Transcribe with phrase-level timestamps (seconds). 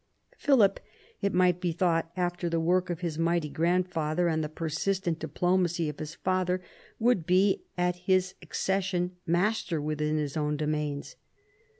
[0.35, 0.79] Philip,
[1.21, 5.89] it might be thought, after the work of his mighty grandfather and the persistent diplomacy
[5.89, 6.59] of his father,
[6.97, 11.17] would be at his accession master within his own domains.